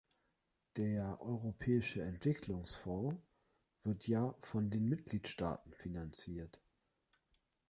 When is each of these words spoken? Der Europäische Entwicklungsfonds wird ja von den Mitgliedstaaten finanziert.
Der 0.77 1.21
Europäische 1.21 2.01
Entwicklungsfonds 2.01 3.21
wird 3.83 4.07
ja 4.07 4.33
von 4.39 4.71
den 4.71 4.89
Mitgliedstaaten 4.89 5.73
finanziert. 5.75 6.59